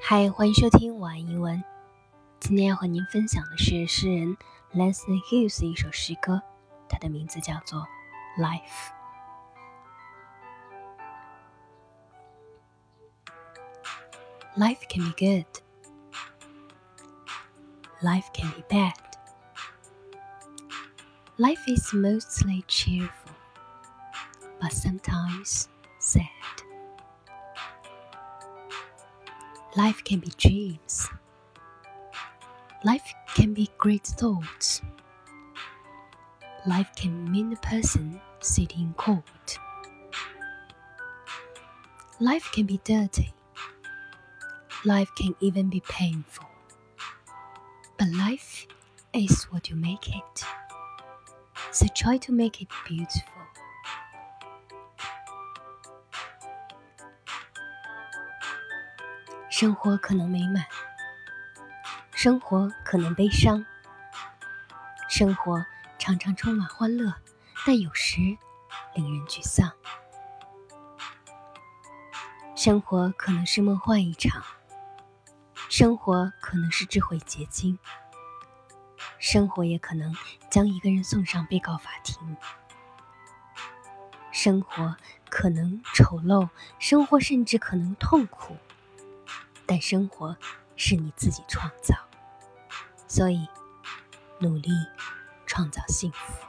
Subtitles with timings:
[0.00, 1.62] 嗨，欢迎收听晚安英文。
[2.40, 4.36] 今天要和您分享的是诗人
[4.72, 6.40] Langston Hughes 的一首诗歌，
[6.88, 7.80] 它的名字叫做
[8.40, 8.60] 《Life》。
[14.56, 15.62] Life can be good.
[18.00, 18.94] Life can be bad.
[21.36, 23.10] Life is mostly cheerful,
[24.60, 25.64] but sometimes
[26.00, 26.67] sad.
[29.84, 31.06] Life can be dreams.
[32.82, 34.82] Life can be great thoughts.
[36.66, 39.56] Life can mean a person sitting in court.
[42.18, 43.32] Life can be dirty.
[44.84, 46.48] Life can even be painful.
[48.00, 48.66] But life
[49.12, 50.42] is what you make it.
[51.70, 53.37] So try to make it beautiful.
[59.60, 60.64] 生活可能美满，
[62.12, 63.66] 生活可能悲伤，
[65.08, 65.60] 生活
[65.98, 67.12] 常常充满欢乐，
[67.66, 68.20] 但有时
[68.94, 69.68] 令人沮丧。
[72.54, 74.44] 生活可能是梦幻一场，
[75.68, 77.76] 生活可能是智慧结晶，
[79.18, 80.14] 生活也可能
[80.48, 82.36] 将一个人送上被告法庭。
[84.30, 84.94] 生活
[85.28, 88.56] 可能丑陋，生活甚至可能痛苦。
[89.68, 90.34] 但生活
[90.76, 91.94] 是你自己创造，
[93.06, 93.46] 所以
[94.40, 94.70] 努力
[95.44, 96.47] 创造幸福。